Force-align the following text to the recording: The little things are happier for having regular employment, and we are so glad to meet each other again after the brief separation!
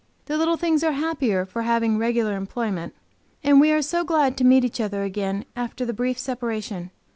The 0.25 0.35
little 0.35 0.57
things 0.57 0.83
are 0.83 0.93
happier 0.93 1.45
for 1.45 1.61
having 1.61 1.99
regular 1.99 2.35
employment, 2.35 2.95
and 3.43 3.61
we 3.61 3.71
are 3.71 3.83
so 3.83 4.03
glad 4.03 4.35
to 4.37 4.43
meet 4.43 4.65
each 4.65 4.81
other 4.81 5.03
again 5.03 5.45
after 5.55 5.85
the 5.85 5.93
brief 5.93 6.17
separation! 6.17 6.89